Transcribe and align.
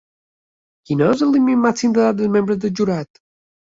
Quin 0.89 1.03
és 1.09 1.21
el 1.27 1.31
límit 1.37 1.61
màxim 1.67 1.93
d'edat 1.99 2.19
dels 2.23 2.33
membres 2.39 2.63
del 2.65 2.77
jurat? 2.81 3.23